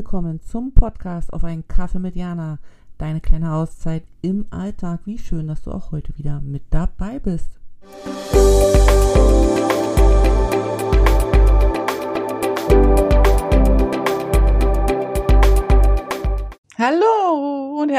Willkommen 0.00 0.40
zum 0.40 0.72
Podcast 0.72 1.30
auf 1.30 1.44
einen 1.44 1.68
Kaffee 1.68 1.98
mit 1.98 2.16
Jana. 2.16 2.58
Deine 2.96 3.20
kleine 3.20 3.52
Auszeit 3.52 4.02
im 4.22 4.46
Alltag. 4.48 5.00
Wie 5.04 5.18
schön, 5.18 5.46
dass 5.46 5.60
du 5.60 5.72
auch 5.72 5.92
heute 5.92 6.16
wieder 6.16 6.40
mit 6.40 6.62
dabei 6.70 7.18
bist. 7.18 7.60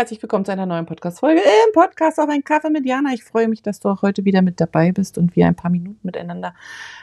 Herzlich 0.01 0.23
willkommen 0.23 0.45
zu 0.45 0.51
einer 0.51 0.65
neuen 0.65 0.87
Podcast-Folge 0.87 1.41
im 1.41 1.73
Podcast 1.73 2.19
auf 2.19 2.27
einen 2.27 2.43
Kaffee 2.43 2.71
mit 2.71 2.87
Jana. 2.87 3.13
Ich 3.13 3.23
freue 3.23 3.47
mich, 3.47 3.61
dass 3.61 3.79
du 3.79 3.87
auch 3.87 4.01
heute 4.01 4.25
wieder 4.25 4.41
mit 4.41 4.59
dabei 4.59 4.91
bist 4.91 5.19
und 5.19 5.35
wir 5.35 5.45
ein 5.45 5.53
paar 5.53 5.69
Minuten 5.69 5.99
miteinander 6.01 6.55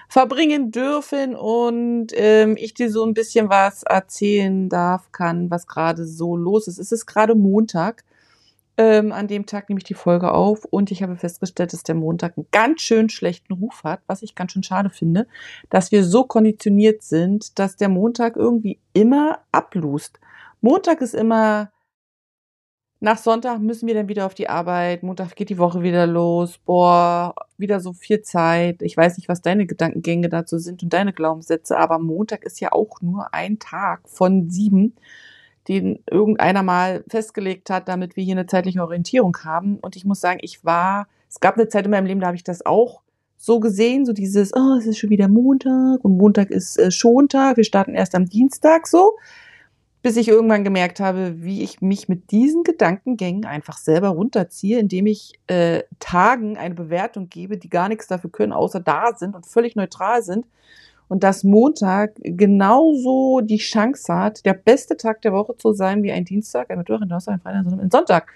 verbringen 0.09 0.73
dürfen 0.73 1.37
und 1.37 2.09
ähm, 2.15 2.57
ich 2.59 2.74
dir 2.74 2.91
so 2.91 3.05
ein 3.05 3.15
bisschen 3.15 3.51
was 3.51 3.84
erzählen 3.84 4.69
darf, 4.69 5.12
kann, 5.12 5.48
was 5.48 5.69
gerade 5.69 6.05
so 6.07 6.37
los 6.37 6.66
ist. 6.66 6.79
Es 6.79 6.91
ist 6.91 7.07
gerade 7.07 7.37
Montag. 7.37 8.02
Ähm, 8.77 9.12
an 9.12 9.29
dem 9.29 9.46
Tag 9.46 9.69
nehme 9.69 9.79
ich 9.79 9.85
die 9.85 9.95
Folge 9.95 10.33
auf 10.33 10.65
und 10.65 10.91
ich 10.91 11.01
habe 11.01 11.15
festgestellt, 11.15 11.73
dass 11.74 11.85
der 11.85 11.95
Montag 11.95 12.37
einen 12.37 12.49
ganz 12.51 12.80
schön 12.80 13.10
schlechten 13.10 13.52
Ruf 13.52 13.85
hat, 13.85 14.01
was 14.09 14.23
ich 14.23 14.35
ganz 14.35 14.51
schön 14.51 14.65
schade 14.65 14.91
finde, 14.91 15.29
dass 15.71 15.93
wir 15.93 16.02
so 16.02 16.24
konditioniert 16.24 17.05
sind, 17.05 17.60
dass 17.60 17.77
der 17.77 17.91
Montag 17.91 18.35
irgendwie 18.35 18.80
immer 18.93 19.38
ablust. 19.52 20.19
Montag 20.60 21.01
ist 21.01 21.15
immer, 21.15 21.71
nach 23.01 23.18
Sonntag 23.18 23.60
müssen 23.60 23.87
wir 23.87 23.95
dann 23.95 24.09
wieder 24.09 24.27
auf 24.27 24.35
die 24.35 24.49
Arbeit, 24.49 25.04
Montag 25.04 25.37
geht 25.37 25.51
die 25.51 25.59
Woche 25.59 25.82
wieder 25.82 26.07
los, 26.07 26.59
boah, 26.59 27.35
wieder 27.57 27.79
so 27.79 27.93
viel 27.93 28.23
Zeit. 28.23 28.82
Ich 28.82 28.96
weiß 28.96 29.18
nicht, 29.18 29.29
was 29.29 29.41
deine 29.41 29.66
Gedankengänge 29.66 30.29
dazu 30.29 30.59
sind 30.59 30.82
und 30.82 30.93
deine 30.93 31.13
Glaubenssätze, 31.13 31.79
aber 31.79 32.01
Montag 32.01 32.45
ist 32.45 32.60
ja 32.60 32.73
auch 32.73 33.01
nur 33.01 33.32
ein 33.32 33.60
Tag 33.60 34.01
von 34.09 34.51
sieben, 34.51 34.96
den 35.69 36.01
irgendeiner 36.10 36.63
mal 36.65 37.04
festgelegt 37.09 37.71
hat, 37.71 37.88
damit 37.88 38.16
wir 38.16 38.24
hier 38.24 38.35
eine 38.35 38.46
zeitliche 38.46 38.82
Orientierung 38.82 39.37
haben. 39.45 39.79
Und 39.79 39.95
ich 39.95 40.04
muss 40.04 40.21
sagen, 40.21 40.41
ich 40.43 40.65
war, 40.65 41.07
es 41.29 41.41
gab 41.41 41.57
eine 41.57 41.69
Zeit 41.69 41.85
in 41.85 41.91
meinem 41.93 42.07
Leben, 42.07 42.21
da 42.21 42.29
habe 42.29 42.37
ich 42.37 42.45
das 42.45 42.66
auch 42.66 43.02
so 43.37 43.60
gesehen, 43.60 44.07
so 44.07 44.13
dieses, 44.13 44.52
oh, 44.57 44.76
es 44.76 44.87
ist 44.87 44.99
schon 44.99 45.10
wieder 45.10 45.29
Montag 45.29 46.04
und 46.04 46.16
Montag 46.16 46.51
ist 46.51 46.79
äh, 46.79 46.91
Schontag, 46.91 47.59
wir 47.59 47.65
starten 47.65 47.95
erst 47.95 48.16
am 48.16 48.26
Dienstag 48.26 48.88
so 48.88 49.13
bis 50.02 50.16
ich 50.16 50.29
irgendwann 50.29 50.65
gemerkt 50.65 51.01
habe, 51.01 51.43
wie 51.43 51.63
ich 51.63 51.80
mich 51.80 52.09
mit 52.09 52.30
diesen 52.30 52.63
Gedankengängen 52.63 53.45
einfach 53.45 53.79
selber 53.79 54.09
runterziehe, 54.09 54.79
indem 54.79 55.07
ich 55.07 55.35
äh, 55.49 55.82
Tagen 55.99 56.57
eine 56.57 56.74
Bewertung 56.74 57.29
gebe, 57.29 57.59
die 57.59 57.68
gar 57.68 57.88
nichts 57.88 58.07
dafür 58.07 58.30
können, 58.30 58.52
außer 58.52 58.80
da 58.80 59.16
sind 59.16 59.35
und 59.35 59.46
völlig 59.46 59.74
neutral 59.74 60.23
sind. 60.23 60.46
Und 61.09 61.24
dass 61.24 61.43
Montag 61.43 62.13
genauso 62.23 63.41
die 63.41 63.57
Chance 63.57 64.15
hat, 64.15 64.44
der 64.44 64.53
beste 64.53 64.97
Tag 64.97 65.22
der 65.22 65.32
Woche 65.32 65.56
zu 65.56 65.72
sein 65.72 66.03
wie 66.03 66.12
ein 66.12 66.25
Dienstag, 66.25 66.71
ein 66.71 66.78
Mittwoch, 66.78 67.00
ein 67.00 67.09
Donnerstag, 67.09 67.34
ein 67.34 67.41
Freitag, 67.41 67.66
ein 67.66 67.91
Sonntag. 67.91 68.32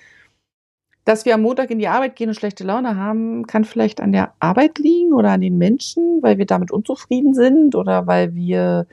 Dass 1.05 1.25
wir 1.25 1.35
am 1.35 1.43
Montag 1.43 1.71
in 1.71 1.79
die 1.79 1.89
Arbeit 1.89 2.17
gehen 2.17 2.29
und 2.29 2.35
schlechte 2.35 2.65
Laune 2.65 2.97
haben, 2.97 3.47
kann 3.47 3.65
vielleicht 3.65 4.01
an 4.01 4.13
der 4.13 4.33
Arbeit 4.41 4.79
liegen 4.79 5.13
oder 5.13 5.31
an 5.31 5.41
den 5.41 5.59
Menschen, 5.59 6.23
weil 6.23 6.39
wir 6.39 6.47
damit 6.47 6.71
unzufrieden 6.71 7.35
sind 7.35 7.75
oder 7.75 8.07
weil 8.07 8.35
wir 8.35 8.87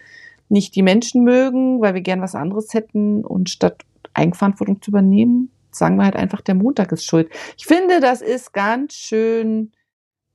nicht 0.50 0.75
die 0.75 0.81
Menschen 0.81 1.23
mögen, 1.23 1.81
weil 1.81 1.94
wir 1.94 2.02
gern 2.02 2.22
was 2.22 2.36
anderes 2.36 2.73
hätten 2.73 3.23
und 3.23 3.50
statt 3.50 3.83
Eigenverantwortung 4.14 4.81
zu 4.81 4.91
übernehmen, 4.91 5.52
sagen 5.72 5.97
wir 5.97 6.06
halt 6.06 6.16
einfach, 6.16 6.41
der 6.41 6.56
Montag 6.56 6.91
ist 6.91 7.06
schuld. 7.06 7.30
Ich 7.58 7.66
finde, 7.66 8.00
das 8.00 8.22
ist 8.22 8.53
ganz 8.53 8.94
schön 8.94 9.72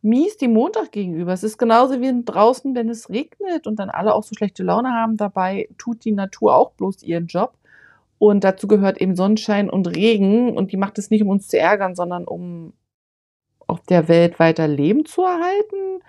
mies 0.03 0.37
dem 0.37 0.53
Montag 0.53 0.93
gegenüber. 0.93 1.33
Es 1.33 1.43
ist 1.43 1.59
genauso 1.59 2.01
wie 2.01 2.13
draußen, 2.25 2.75
wenn 2.75 2.89
es 2.89 3.09
regnet 3.11 3.67
und 3.67 3.79
dann 3.79 3.91
alle 3.91 4.15
auch 4.15 4.23
so 4.23 4.35
schlechte 4.35 4.63
Laune 4.63 4.91
haben. 4.91 5.17
Dabei 5.17 5.69
tut 5.79 6.05
die 6.05 6.13
Natur 6.13 6.55
auch 6.55 6.73
bloß 6.73 7.03
ihren 7.03 7.27
Job. 7.27 7.55
Und 8.19 8.45
dazu 8.45 8.69
gehört 8.69 9.01
eben 9.01 9.17
Sonnenschein 9.17 9.69
und 9.69 9.89
Regen. 9.97 10.57
Und 10.57 10.73
die 10.73 10.77
macht 10.77 10.99
es 10.99 11.11
nicht, 11.11 11.23
um 11.23 11.31
uns 11.31 11.49
zu 11.49 11.59
ärgern, 11.59 11.95
sondern 11.95 12.25
um 12.25 12.75
auf 13.67 13.81
der 13.81 14.09
Welt 14.09 14.39
weiter 14.39 14.69
Leben 14.69 15.07
zu 15.07 15.23
erhalten 15.23 16.03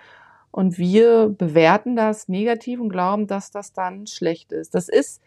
und 0.56 0.78
wir 0.78 1.28
bewerten 1.28 1.96
das 1.96 2.28
negativ 2.28 2.80
und 2.80 2.88
glauben, 2.88 3.26
dass 3.26 3.50
das 3.50 3.74
dann 3.74 4.06
schlecht 4.06 4.52
ist. 4.52 4.74
Das 4.74 4.88
ist 4.88 5.20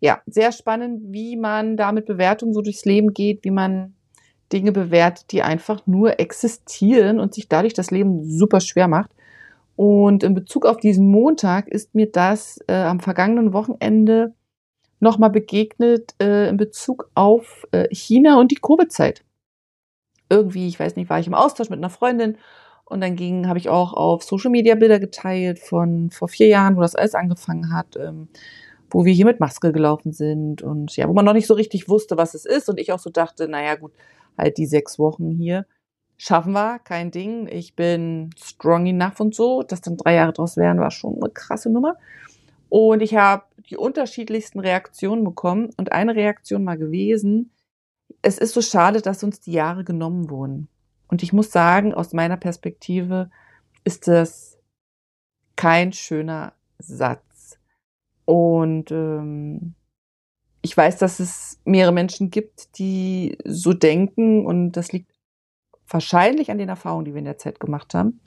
ja 0.00 0.22
sehr 0.24 0.52
spannend, 0.52 1.02
wie 1.12 1.36
man 1.36 1.76
da 1.76 1.92
mit 1.92 2.06
Bewertungen 2.06 2.54
so 2.54 2.62
durchs 2.62 2.86
Leben 2.86 3.12
geht, 3.12 3.44
wie 3.44 3.50
man 3.50 3.94
Dinge 4.50 4.72
bewertet, 4.72 5.32
die 5.32 5.42
einfach 5.42 5.86
nur 5.86 6.18
existieren 6.18 7.20
und 7.20 7.34
sich 7.34 7.46
dadurch 7.46 7.74
das 7.74 7.90
Leben 7.90 8.24
super 8.24 8.60
schwer 8.60 8.88
macht. 8.88 9.10
Und 9.76 10.22
in 10.22 10.32
Bezug 10.32 10.64
auf 10.64 10.78
diesen 10.78 11.10
Montag 11.10 11.68
ist 11.68 11.94
mir 11.94 12.10
das 12.10 12.58
äh, 12.66 12.72
am 12.72 13.00
vergangenen 13.00 13.52
Wochenende 13.52 14.32
nochmal 14.98 15.28
begegnet 15.28 16.14
äh, 16.22 16.48
in 16.48 16.56
Bezug 16.56 17.10
auf 17.14 17.66
äh, 17.72 17.86
China 17.94 18.40
und 18.40 18.50
die 18.50 18.58
Covid-Zeit. 18.62 19.24
Irgendwie, 20.30 20.68
ich 20.68 20.80
weiß 20.80 20.96
nicht, 20.96 21.10
war 21.10 21.20
ich 21.20 21.26
im 21.26 21.34
Austausch 21.34 21.68
mit 21.68 21.80
einer 21.80 21.90
Freundin 21.90 22.38
und 22.90 23.00
dann 23.00 23.16
ging, 23.16 23.48
habe 23.48 23.58
ich 23.58 23.68
auch 23.68 23.92
auf 23.92 24.22
Social 24.22 24.50
Media 24.50 24.74
Bilder 24.74 24.98
geteilt 24.98 25.58
von 25.58 26.10
vor 26.10 26.28
vier 26.28 26.48
Jahren, 26.48 26.76
wo 26.76 26.80
das 26.80 26.94
alles 26.94 27.14
angefangen 27.14 27.72
hat, 27.72 27.96
ähm, 27.96 28.28
wo 28.90 29.04
wir 29.04 29.12
hier 29.12 29.26
mit 29.26 29.40
Maske 29.40 29.72
gelaufen 29.72 30.12
sind 30.12 30.62
und 30.62 30.96
ja, 30.96 31.08
wo 31.08 31.12
man 31.12 31.24
noch 31.24 31.32
nicht 31.32 31.46
so 31.46 31.54
richtig 31.54 31.88
wusste, 31.88 32.16
was 32.16 32.34
es 32.34 32.44
ist. 32.44 32.68
Und 32.68 32.80
ich 32.80 32.92
auch 32.92 32.98
so 32.98 33.10
dachte, 33.10 33.48
naja, 33.48 33.76
gut, 33.76 33.92
halt 34.36 34.58
die 34.58 34.66
sechs 34.66 34.98
Wochen 34.98 35.30
hier 35.30 35.66
schaffen 36.20 36.52
wir, 36.52 36.78
kein 36.80 37.10
Ding. 37.10 37.48
Ich 37.48 37.74
bin 37.74 38.30
strong 38.36 38.86
enough 38.86 39.20
und 39.20 39.34
so. 39.34 39.62
Dass 39.62 39.80
dann 39.80 39.96
drei 39.96 40.14
Jahre 40.14 40.34
draus 40.34 40.56
wären, 40.58 40.78
war 40.78 40.90
schon 40.90 41.16
eine 41.16 41.30
krasse 41.30 41.70
Nummer. 41.70 41.96
Und 42.68 43.00
ich 43.02 43.14
habe 43.14 43.44
die 43.70 43.78
unterschiedlichsten 43.78 44.60
Reaktionen 44.60 45.24
bekommen. 45.24 45.70
Und 45.78 45.92
eine 45.92 46.14
Reaktion 46.14 46.66
war 46.66 46.76
gewesen, 46.76 47.52
es 48.20 48.36
ist 48.36 48.52
so 48.52 48.60
schade, 48.60 49.00
dass 49.00 49.24
uns 49.24 49.40
die 49.40 49.52
Jahre 49.52 49.82
genommen 49.82 50.28
wurden. 50.28 50.68
Und 51.10 51.22
ich 51.22 51.32
muss 51.32 51.50
sagen, 51.50 51.92
aus 51.92 52.12
meiner 52.12 52.36
Perspektive 52.36 53.30
ist 53.84 54.06
das 54.06 54.58
kein 55.56 55.92
schöner 55.92 56.52
Satz. 56.78 57.58
Und 58.24 58.90
ähm, 58.92 59.74
ich 60.62 60.76
weiß, 60.76 60.98
dass 60.98 61.20
es 61.20 61.60
mehrere 61.64 61.92
Menschen 61.92 62.30
gibt, 62.30 62.78
die 62.78 63.36
so 63.44 63.72
denken 63.72 64.46
und 64.46 64.72
das 64.72 64.92
liegt 64.92 65.10
wahrscheinlich 65.88 66.50
an 66.50 66.58
den 66.58 66.68
Erfahrungen, 66.68 67.04
die 67.04 67.12
wir 67.12 67.18
in 67.18 67.24
der 67.24 67.38
Zeit 67.38 67.58
gemacht 67.58 67.94
haben. 67.94 68.20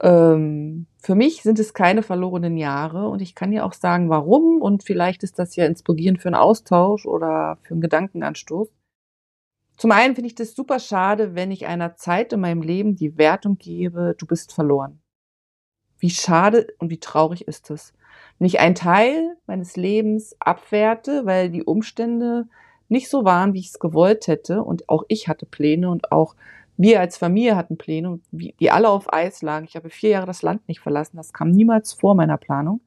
Ähm, 0.00 0.86
für 0.98 1.14
mich 1.14 1.42
sind 1.42 1.58
es 1.58 1.74
keine 1.74 2.02
verlorenen 2.02 2.56
Jahre 2.56 3.08
und 3.08 3.20
ich 3.20 3.34
kann 3.34 3.52
ja 3.52 3.64
auch 3.64 3.72
sagen, 3.72 4.08
warum 4.10 4.62
und 4.62 4.84
vielleicht 4.84 5.24
ist 5.24 5.38
das 5.38 5.56
ja 5.56 5.66
inspirierend 5.66 6.22
für 6.22 6.28
einen 6.28 6.36
Austausch 6.36 7.04
oder 7.04 7.58
für 7.62 7.74
einen 7.74 7.80
Gedankenanstoß. 7.80 8.68
Zum 9.80 9.92
einen 9.92 10.14
finde 10.14 10.26
ich 10.26 10.34
das 10.34 10.54
super 10.54 10.78
schade, 10.78 11.34
wenn 11.34 11.50
ich 11.50 11.64
einer 11.64 11.96
Zeit 11.96 12.34
in 12.34 12.40
meinem 12.40 12.60
Leben 12.60 12.96
die 12.96 13.16
Wertung 13.16 13.56
gebe, 13.56 14.14
du 14.18 14.26
bist 14.26 14.52
verloren. 14.52 15.00
Wie 15.98 16.10
schade 16.10 16.66
und 16.80 16.90
wie 16.90 17.00
traurig 17.00 17.48
ist 17.48 17.70
es, 17.70 17.94
wenn 18.38 18.46
ich 18.46 18.60
einen 18.60 18.74
Teil 18.74 19.38
meines 19.46 19.76
Lebens 19.76 20.36
abwerte, 20.38 21.24
weil 21.24 21.48
die 21.48 21.64
Umstände 21.64 22.46
nicht 22.90 23.08
so 23.08 23.24
waren, 23.24 23.54
wie 23.54 23.60
ich 23.60 23.68
es 23.68 23.78
gewollt 23.78 24.26
hätte 24.26 24.62
und 24.62 24.86
auch 24.90 25.04
ich 25.08 25.28
hatte 25.28 25.46
Pläne 25.46 25.88
und 25.88 26.12
auch 26.12 26.36
wir 26.76 27.00
als 27.00 27.16
Familie 27.16 27.56
hatten 27.56 27.78
Pläne, 27.78 28.20
die 28.32 28.70
alle 28.70 28.90
auf 28.90 29.10
Eis 29.10 29.40
lagen. 29.40 29.64
Ich 29.64 29.76
habe 29.76 29.88
vier 29.88 30.10
Jahre 30.10 30.26
das 30.26 30.42
Land 30.42 30.68
nicht 30.68 30.80
verlassen, 30.80 31.16
das 31.16 31.32
kam 31.32 31.52
niemals 31.52 31.94
vor 31.94 32.14
meiner 32.14 32.36
Planung. 32.36 32.82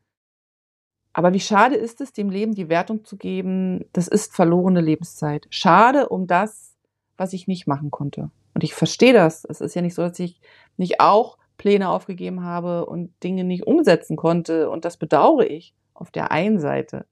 Aber 1.11 1.33
wie 1.33 1.39
schade 1.39 1.73
ist 1.73 2.01
es, 2.01 2.13
dem 2.13 2.29
Leben 2.29 2.53
die 2.53 2.69
Wertung 2.69 3.03
zu 3.03 3.17
geben, 3.17 3.83
das 3.93 4.07
ist 4.07 4.35
verlorene 4.35 4.81
Lebenszeit. 4.81 5.47
Schade 5.49 6.09
um 6.09 6.27
das, 6.27 6.72
was 7.17 7.33
ich 7.33 7.47
nicht 7.47 7.67
machen 7.67 7.91
konnte. 7.91 8.31
Und 8.53 8.63
ich 8.63 8.73
verstehe 8.73 9.13
das. 9.13 9.45
Es 9.45 9.61
ist 9.61 9.75
ja 9.75 9.81
nicht 9.81 9.95
so, 9.95 10.03
dass 10.03 10.19
ich 10.19 10.39
nicht 10.77 10.99
auch 10.99 11.37
Pläne 11.57 11.89
aufgegeben 11.89 12.43
habe 12.43 12.85
und 12.85 13.11
Dinge 13.23 13.43
nicht 13.43 13.65
umsetzen 13.65 14.15
konnte. 14.15 14.69
Und 14.69 14.85
das 14.85 14.97
bedauere 14.97 15.49
ich 15.49 15.73
auf 15.93 16.11
der 16.11 16.31
einen 16.31 16.59
Seite. 16.59 17.05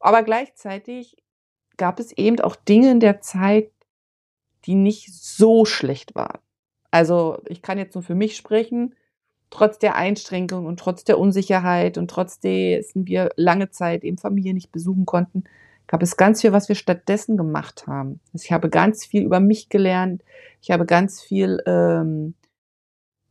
Aber 0.00 0.22
gleichzeitig 0.22 1.16
gab 1.76 2.00
es 2.00 2.12
eben 2.12 2.40
auch 2.40 2.56
Dinge 2.56 2.90
in 2.90 3.00
der 3.00 3.20
Zeit, 3.20 3.70
die 4.64 4.74
nicht 4.74 5.14
so 5.14 5.64
schlecht 5.64 6.14
waren. 6.14 6.40
Also 6.90 7.38
ich 7.46 7.62
kann 7.62 7.78
jetzt 7.78 7.94
nur 7.94 8.02
für 8.02 8.14
mich 8.14 8.36
sprechen. 8.36 8.94
Trotz 9.50 9.78
der 9.78 9.94
Einschränkung 9.94 10.66
und 10.66 10.80
trotz 10.80 11.04
der 11.04 11.18
Unsicherheit 11.18 11.98
und 11.98 12.10
trotzdem 12.10 12.82
wir 12.94 13.30
lange 13.36 13.70
Zeit 13.70 14.02
eben 14.02 14.18
Familie 14.18 14.54
nicht 14.54 14.72
besuchen 14.72 15.06
konnten, 15.06 15.44
gab 15.86 16.02
es 16.02 16.16
ganz 16.16 16.40
viel, 16.40 16.52
was 16.52 16.68
wir 16.68 16.76
stattdessen 16.76 17.36
gemacht 17.36 17.86
haben. 17.86 18.20
Also 18.32 18.44
ich 18.44 18.52
habe 18.52 18.68
ganz 18.68 19.04
viel 19.04 19.22
über 19.22 19.40
mich 19.40 19.68
gelernt. 19.68 20.22
Ich 20.60 20.70
habe 20.70 20.84
ganz 20.84 21.22
viel 21.22 21.62
ähm, 21.66 22.34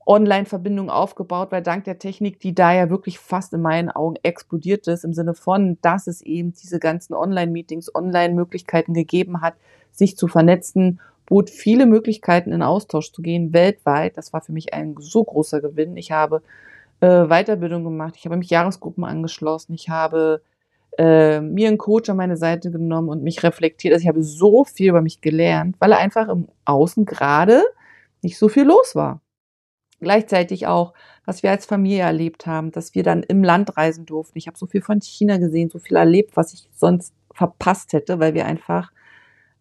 Online-Verbindungen 0.06 0.92
aufgebaut, 0.92 1.52
weil 1.52 1.64
dank 1.64 1.84
der 1.86 2.00
Technik, 2.00 2.40
die 2.40 2.54
da 2.54 2.74
ja 2.74 2.90
wirklich 2.90 3.20
fast 3.20 3.54
in 3.54 3.62
meinen 3.62 3.90
Augen 3.90 4.16
explodiert 4.22 4.88
ist, 4.88 5.04
im 5.04 5.14
Sinne 5.14 5.34
von, 5.34 5.78
dass 5.82 6.08
es 6.08 6.22
eben 6.22 6.54
diese 6.54 6.80
ganzen 6.80 7.14
Online-Meetings, 7.14 7.94
Online-Möglichkeiten 7.94 8.94
gegeben 8.94 9.42
hat, 9.42 9.56
sich 9.92 10.16
zu 10.16 10.28
vernetzen, 10.28 11.00
bot 11.26 11.50
viele 11.50 11.88
Möglichkeiten 11.88 12.52
in 12.52 12.62
Austausch 12.62 13.12
zu 13.12 13.24
gehen, 13.24 13.52
weltweit. 13.52 14.16
Das 14.18 14.32
war 14.32 14.42
für 14.42 14.52
mich 14.52 14.74
ein 14.74 14.96
so 15.00 15.24
großer 15.24 15.60
Gewinn. 15.60 15.98
Ich 15.98 16.12
habe 16.12 16.44
äh, 17.00 17.26
Weiterbildung 17.26 17.84
gemacht, 17.84 18.14
ich 18.18 18.26
habe 18.26 18.38
mich 18.38 18.52
Jahresgruppen 18.52 19.04
angeschlossen, 19.04 19.74
ich 19.74 19.90
habe 19.90 20.42
äh, 20.98 21.42
mir 21.42 21.68
einen 21.68 21.78
Coach 21.78 22.10
an 22.10 22.18
meine 22.18 22.38
Seite 22.38 22.72
genommen 22.72 23.10
und 23.10 23.24
mich 23.24 23.44
reflektiert. 23.44 23.94
Also 23.94 24.04
ich 24.04 24.08
habe 24.08 24.24
so 24.24 24.64
viel 24.64 24.90
über 24.90 25.02
mich 25.02 25.22
gelernt, 25.22 25.76
weil 25.80 25.94
einfach 25.94 26.30
im 26.30 26.48
Außen 26.66 27.06
gerade 27.06 27.64
nicht 28.22 28.38
so 28.38 28.50
viel 28.50 28.64
los 28.64 28.96
war. 28.96 29.22
Gleichzeitig 30.00 30.68
auch, 30.68 30.94
was 31.26 31.44
wir 31.44 31.52
als 31.52 31.66
Familie 31.66 32.04
erlebt 32.04 32.46
haben, 32.46 32.72
dass 32.72 32.96
wir 32.96 33.04
dann 33.04 33.24
im 33.24 33.44
Land 33.44 33.78
reisen 33.78 34.06
durften. 34.06 34.38
Ich 34.38 34.48
habe 34.48 34.58
so 34.58 34.68
viel 34.68 34.82
von 34.82 35.02
China 35.02 35.38
gesehen, 35.38 35.70
so 35.70 35.80
viel 35.80 35.98
erlebt, 35.98 36.36
was 36.36 36.54
ich 36.54 36.68
sonst 36.76 37.14
verpasst 37.34 37.94
hätte, 37.94 38.20
weil 38.20 38.34
wir 38.34 38.46
einfach 38.46 38.92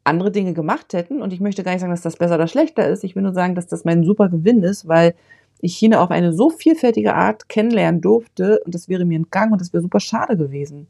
andere 0.05 0.31
Dinge 0.31 0.53
gemacht 0.53 0.93
hätten. 0.93 1.23
Und 1.23 1.33
ich 1.33 1.41
möchte 1.41 1.63
gar 1.63 1.73
nicht 1.73 1.81
sagen, 1.81 1.93
dass 1.93 2.03
das 2.03 2.17
besser 2.17 2.35
oder 2.35 2.49
schlechter 2.49 2.89
ist. 2.89 3.05
Ich 3.05 3.17
will 3.17 3.23
nur 3.23 3.33
sagen, 3.33 3.55
dass 3.55 3.67
das 3.67 3.85
mein 3.85 4.05
super 4.05 4.29
Gewinn 4.29 4.63
ist, 4.63 4.87
weil 4.87 5.15
ich 5.61 5.77
China 5.77 6.03
auf 6.03 6.11
eine 6.11 6.33
so 6.33 6.51
vielfältige 6.51 7.15
Art 7.15 7.49
kennenlernen 7.49 8.01
durfte 8.01 8.61
und 8.65 8.75
das 8.75 8.89
wäre 8.89 9.05
mir 9.05 9.17
entgangen 9.17 9.53
und 9.53 9.61
das 9.61 9.73
wäre 9.73 9.83
super 9.83 10.01
schade 10.01 10.37
gewesen. 10.37 10.89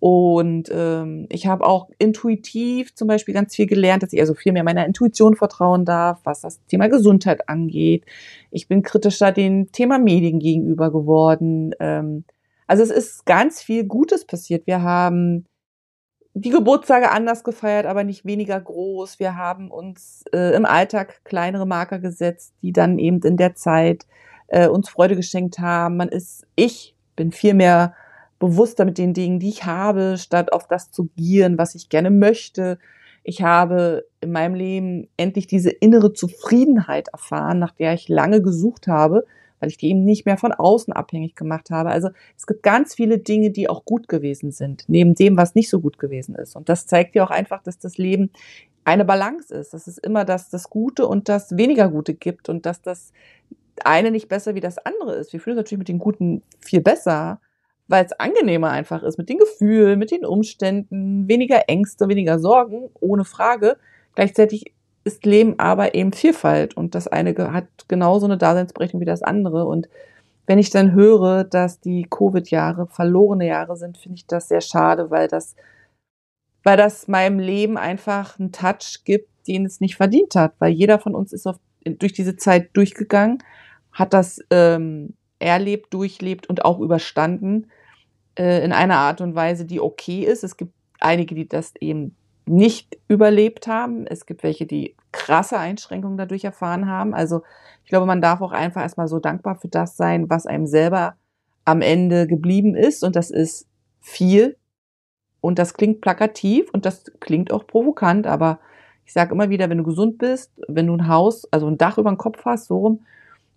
Und 0.00 0.70
ähm, 0.72 1.26
ich 1.28 1.46
habe 1.46 1.64
auch 1.66 1.90
intuitiv 1.98 2.94
zum 2.94 3.06
Beispiel 3.06 3.34
ganz 3.34 3.54
viel 3.54 3.66
gelernt, 3.66 4.02
dass 4.02 4.14
ich 4.14 4.20
also 4.20 4.34
viel 4.34 4.52
mehr 4.52 4.64
meiner 4.64 4.86
Intuition 4.86 5.36
vertrauen 5.36 5.84
darf, 5.84 6.20
was 6.24 6.40
das 6.40 6.64
Thema 6.64 6.88
Gesundheit 6.88 7.48
angeht. 7.50 8.06
Ich 8.50 8.66
bin 8.66 8.82
kritischer 8.82 9.30
dem 9.30 9.70
Thema 9.72 9.98
Medien 9.98 10.38
gegenüber 10.38 10.90
geworden. 10.90 11.74
Ähm, 11.80 12.24
also 12.66 12.82
es 12.82 12.90
ist 12.90 13.26
ganz 13.26 13.60
viel 13.62 13.84
Gutes 13.84 14.24
passiert. 14.24 14.66
Wir 14.66 14.80
haben 14.80 15.44
die 16.32 16.50
Geburtstage 16.50 17.10
anders 17.10 17.44
gefeiert, 17.44 17.84
aber 17.84 18.02
nicht 18.02 18.24
weniger 18.24 18.58
groß. 18.58 19.18
Wir 19.18 19.36
haben 19.36 19.70
uns 19.70 20.24
äh, 20.32 20.54
im 20.54 20.64
Alltag 20.64 21.20
kleinere 21.24 21.66
Marker 21.66 21.98
gesetzt, 21.98 22.54
die 22.62 22.72
dann 22.72 22.98
eben 22.98 23.20
in 23.20 23.36
der 23.36 23.54
Zeit 23.54 24.06
äh, 24.46 24.66
uns 24.66 24.88
Freude 24.88 25.16
geschenkt 25.16 25.58
haben. 25.58 25.98
Man 25.98 26.08
ist, 26.08 26.46
ich 26.56 26.96
bin 27.16 27.32
viel 27.32 27.52
mehr 27.52 27.94
bewusster 28.40 28.84
mit 28.84 28.98
den 28.98 29.14
Dingen, 29.14 29.38
die 29.38 29.50
ich 29.50 29.64
habe, 29.66 30.16
statt 30.18 30.52
auf 30.52 30.66
das 30.66 30.90
zu 30.90 31.10
gieren, 31.16 31.58
was 31.58 31.76
ich 31.76 31.88
gerne 31.88 32.10
möchte. 32.10 32.78
Ich 33.22 33.42
habe 33.42 34.06
in 34.20 34.32
meinem 34.32 34.54
Leben 34.54 35.08
endlich 35.16 35.46
diese 35.46 35.70
innere 35.70 36.12
Zufriedenheit 36.12 37.08
erfahren, 37.08 37.60
nach 37.60 37.72
der 37.72 37.94
ich 37.94 38.08
lange 38.08 38.42
gesucht 38.42 38.88
habe, 38.88 39.26
weil 39.60 39.68
ich 39.68 39.76
die 39.76 39.90
eben 39.90 40.04
nicht 40.04 40.24
mehr 40.24 40.38
von 40.38 40.52
außen 40.52 40.92
abhängig 40.92 41.36
gemacht 41.36 41.70
habe. 41.70 41.90
Also 41.90 42.08
es 42.36 42.46
gibt 42.46 42.62
ganz 42.62 42.94
viele 42.94 43.18
Dinge, 43.18 43.50
die 43.50 43.68
auch 43.68 43.84
gut 43.84 44.08
gewesen 44.08 44.52
sind, 44.52 44.84
neben 44.88 45.14
dem, 45.14 45.36
was 45.36 45.54
nicht 45.54 45.68
so 45.68 45.80
gut 45.80 45.98
gewesen 45.98 46.34
ist. 46.34 46.56
Und 46.56 46.70
das 46.70 46.86
zeigt 46.86 47.14
dir 47.14 47.22
auch 47.22 47.30
einfach, 47.30 47.62
dass 47.62 47.78
das 47.78 47.98
Leben 47.98 48.30
eine 48.84 49.04
Balance 49.04 49.54
ist, 49.54 49.74
dass 49.74 49.86
es 49.86 49.98
immer 49.98 50.24
das, 50.24 50.48
das 50.48 50.70
Gute 50.70 51.06
und 51.06 51.28
das 51.28 51.58
weniger 51.58 51.90
Gute 51.90 52.14
gibt 52.14 52.48
und 52.48 52.64
dass 52.64 52.80
das 52.80 53.12
eine 53.84 54.10
nicht 54.10 54.28
besser 54.28 54.54
wie 54.54 54.60
das 54.60 54.78
andere 54.78 55.16
ist. 55.16 55.34
Wir 55.34 55.40
fühlen 55.40 55.58
uns 55.58 55.66
natürlich 55.66 55.80
mit 55.80 55.88
den 55.88 55.98
Guten 55.98 56.42
viel 56.58 56.80
besser, 56.80 57.40
weil 57.90 58.04
es 58.04 58.12
angenehmer 58.12 58.70
einfach 58.70 59.02
ist 59.02 59.18
mit 59.18 59.28
den 59.28 59.38
Gefühlen, 59.38 59.98
mit 59.98 60.12
den 60.12 60.24
Umständen, 60.24 61.26
weniger 61.26 61.68
Ängste, 61.68 62.08
weniger 62.08 62.38
Sorgen, 62.38 62.88
ohne 63.00 63.24
Frage. 63.24 63.78
Gleichzeitig 64.14 64.72
ist 65.02 65.26
Leben 65.26 65.58
aber 65.58 65.92
eben 65.96 66.12
Vielfalt 66.12 66.76
und 66.76 66.94
das 66.94 67.08
eine 67.08 67.34
hat 67.52 67.66
genauso 67.88 68.26
eine 68.26 68.38
Daseinsberechtigung 68.38 69.00
wie 69.00 69.06
das 69.06 69.24
andere. 69.24 69.66
Und 69.66 69.88
wenn 70.46 70.60
ich 70.60 70.70
dann 70.70 70.92
höre, 70.92 71.42
dass 71.42 71.80
die 71.80 72.06
Covid-Jahre 72.08 72.86
verlorene 72.86 73.48
Jahre 73.48 73.76
sind, 73.76 73.98
finde 73.98 74.18
ich 74.18 74.26
das 74.28 74.46
sehr 74.46 74.60
schade, 74.60 75.10
weil 75.10 75.26
das, 75.26 75.56
weil 76.62 76.76
das 76.76 77.08
meinem 77.08 77.40
Leben 77.40 77.76
einfach 77.76 78.38
einen 78.38 78.52
Touch 78.52 79.02
gibt, 79.04 79.30
den 79.48 79.66
es 79.66 79.80
nicht 79.80 79.96
verdient 79.96 80.36
hat, 80.36 80.52
weil 80.60 80.70
jeder 80.70 81.00
von 81.00 81.16
uns 81.16 81.32
ist 81.32 81.48
auf, 81.48 81.56
durch 81.84 82.12
diese 82.12 82.36
Zeit 82.36 82.70
durchgegangen, 82.74 83.42
hat 83.90 84.12
das 84.12 84.38
ähm, 84.52 85.14
erlebt, 85.40 85.92
durchlebt 85.92 86.48
und 86.48 86.64
auch 86.64 86.78
überstanden 86.78 87.66
äh, 88.36 88.64
in 88.64 88.72
einer 88.72 88.96
Art 88.96 89.20
und 89.20 89.34
Weise, 89.34 89.64
die 89.64 89.80
okay 89.80 90.24
ist. 90.24 90.44
Es 90.44 90.56
gibt 90.56 90.72
einige, 91.00 91.34
die 91.34 91.48
das 91.48 91.74
eben 91.80 92.16
nicht 92.46 92.98
überlebt 93.08 93.66
haben. 93.66 94.06
Es 94.06 94.26
gibt 94.26 94.42
welche, 94.42 94.66
die 94.66 94.96
krasse 95.12 95.58
Einschränkungen 95.58 96.18
dadurch 96.18 96.44
erfahren 96.44 96.88
haben. 96.88 97.14
Also 97.14 97.42
ich 97.84 97.90
glaube, 97.90 98.06
man 98.06 98.20
darf 98.20 98.40
auch 98.40 98.52
einfach 98.52 98.82
erstmal 98.82 99.08
so 99.08 99.18
dankbar 99.18 99.56
für 99.56 99.68
das 99.68 99.96
sein, 99.96 100.28
was 100.30 100.46
einem 100.46 100.66
selber 100.66 101.14
am 101.64 101.82
Ende 101.82 102.26
geblieben 102.26 102.74
ist. 102.74 103.04
Und 103.04 103.16
das 103.16 103.30
ist 103.30 103.66
viel. 104.00 104.56
Und 105.40 105.58
das 105.58 105.74
klingt 105.74 106.00
plakativ 106.00 106.68
und 106.72 106.84
das 106.84 107.04
klingt 107.20 107.52
auch 107.52 107.66
provokant, 107.66 108.26
aber 108.26 108.58
ich 109.06 109.14
sage 109.14 109.34
immer 109.34 109.48
wieder, 109.48 109.70
wenn 109.70 109.78
du 109.78 109.84
gesund 109.84 110.18
bist, 110.18 110.52
wenn 110.68 110.86
du 110.86 110.94
ein 110.94 111.08
Haus, 111.08 111.50
also 111.50 111.66
ein 111.66 111.78
Dach 111.78 111.98
über 111.98 112.10
dem 112.10 112.18
Kopf 112.18 112.44
hast, 112.44 112.66
so 112.66 112.78
rum, 112.78 113.00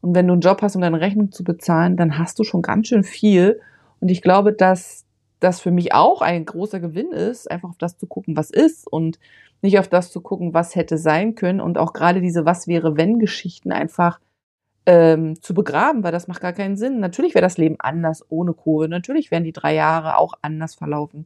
und 0.01 0.15
wenn 0.15 0.27
du 0.27 0.33
einen 0.33 0.41
Job 0.41 0.61
hast, 0.61 0.75
um 0.75 0.81
deine 0.81 0.99
Rechnung 0.99 1.31
zu 1.31 1.43
bezahlen, 1.43 1.95
dann 1.95 2.17
hast 2.17 2.37
du 2.37 2.43
schon 2.43 2.61
ganz 2.61 2.87
schön 2.89 3.03
viel. 3.03 3.61
Und 4.03 4.09
ich 4.09 4.21
glaube, 4.21 4.51
dass 4.51 5.05
das 5.39 5.61
für 5.61 5.71
mich 5.71 5.93
auch 5.93 6.21
ein 6.21 6.43
großer 6.43 6.81
Gewinn 6.81 7.13
ist, 7.13 7.49
einfach 7.49 7.69
auf 7.69 7.77
das 7.77 7.97
zu 7.97 8.05
gucken, 8.05 8.35
was 8.35 8.49
ist 8.49 8.85
und 8.85 9.17
nicht 9.61 9.79
auf 9.79 9.87
das 9.87 10.11
zu 10.11 10.19
gucken, 10.19 10.53
was 10.53 10.75
hätte 10.75 10.97
sein 10.97 11.35
können 11.35 11.61
und 11.61 11.77
auch 11.77 11.93
gerade 11.93 12.19
diese 12.19 12.45
Was 12.45 12.67
wäre 12.67 12.97
wenn 12.97 13.17
Geschichten 13.17 13.71
einfach 13.71 14.19
ähm, 14.85 15.41
zu 15.41 15.53
begraben, 15.53 16.03
weil 16.03 16.11
das 16.11 16.27
macht 16.27 16.41
gar 16.41 16.51
keinen 16.51 16.75
Sinn. 16.75 16.99
Natürlich 16.99 17.33
wäre 17.33 17.43
das 17.43 17.57
Leben 17.57 17.77
anders 17.79 18.25
ohne 18.27 18.53
Covid. 18.53 18.89
Natürlich 18.89 19.31
wären 19.31 19.45
die 19.45 19.53
drei 19.53 19.73
Jahre 19.73 20.17
auch 20.17 20.33
anders 20.41 20.75
verlaufen, 20.75 21.25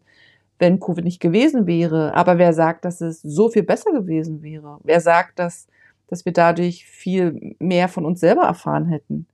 wenn 0.59 0.79
Covid 0.79 1.03
nicht 1.03 1.19
gewesen 1.19 1.65
wäre. 1.65 2.13
Aber 2.13 2.37
wer 2.37 2.53
sagt, 2.53 2.85
dass 2.85 3.01
es 3.01 3.23
so 3.23 3.49
viel 3.49 3.63
besser 3.63 3.91
gewesen 3.91 4.43
wäre? 4.43 4.77
Wer 4.83 5.01
sagt, 5.01 5.39
dass, 5.39 5.65
dass 6.09 6.25
wir 6.25 6.31
dadurch 6.31 6.85
viel 6.85 7.55
mehr 7.57 7.87
von 7.89 8.05
uns 8.05 8.19
selber 8.19 8.43
erfahren 8.43 8.85
hätten? 8.85 9.25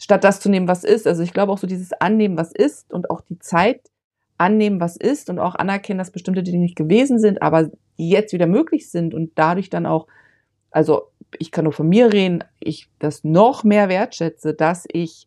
Statt 0.00 0.24
das 0.24 0.40
zu 0.40 0.48
nehmen, 0.48 0.66
was 0.66 0.82
ist. 0.82 1.06
Also 1.06 1.22
ich 1.22 1.32
glaube 1.32 1.52
auch 1.52 1.58
so 1.58 1.66
dieses 1.66 1.92
Annehmen, 1.92 2.36
was 2.36 2.52
ist 2.52 2.92
und 2.92 3.10
auch 3.10 3.20
die 3.20 3.38
Zeit 3.38 3.90
annehmen, 4.38 4.80
was 4.80 4.96
ist 4.96 5.28
und 5.28 5.38
auch 5.38 5.54
anerkennen, 5.54 5.98
dass 5.98 6.10
bestimmte 6.10 6.42
Dinge 6.42 6.58
nicht 6.58 6.74
gewesen 6.74 7.18
sind, 7.20 7.42
aber 7.42 7.70
jetzt 7.96 8.32
wieder 8.32 8.46
möglich 8.46 8.90
sind 8.90 9.12
und 9.12 9.32
dadurch 9.34 9.68
dann 9.68 9.84
auch, 9.84 10.06
also 10.70 11.10
ich 11.38 11.52
kann 11.52 11.64
nur 11.64 11.74
von 11.74 11.88
mir 11.88 12.12
reden, 12.12 12.42
ich 12.58 12.88
das 12.98 13.22
noch 13.22 13.62
mehr 13.62 13.90
wertschätze, 13.90 14.54
dass 14.54 14.86
ich 14.90 15.26